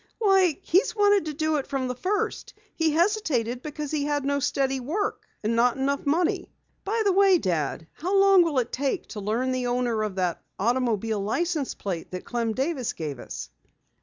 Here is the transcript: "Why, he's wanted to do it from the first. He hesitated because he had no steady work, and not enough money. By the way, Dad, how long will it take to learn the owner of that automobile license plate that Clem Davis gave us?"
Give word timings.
"Why, 0.17 0.57
he's 0.63 0.95
wanted 0.95 1.25
to 1.25 1.33
do 1.35 1.57
it 1.57 1.67
from 1.67 1.87
the 1.87 1.93
first. 1.93 2.55
He 2.75 2.89
hesitated 2.93 3.61
because 3.61 3.91
he 3.91 4.03
had 4.03 4.25
no 4.25 4.39
steady 4.39 4.79
work, 4.79 5.27
and 5.43 5.55
not 5.55 5.77
enough 5.77 6.07
money. 6.07 6.49
By 6.83 7.03
the 7.05 7.11
way, 7.13 7.37
Dad, 7.37 7.85
how 7.93 8.17
long 8.17 8.41
will 8.41 8.57
it 8.57 8.71
take 8.71 9.05
to 9.09 9.19
learn 9.19 9.51
the 9.51 9.67
owner 9.67 10.01
of 10.01 10.15
that 10.15 10.41
automobile 10.57 11.19
license 11.19 11.75
plate 11.75 12.09
that 12.09 12.25
Clem 12.25 12.53
Davis 12.53 12.93
gave 12.93 13.19
us?" 13.19 13.51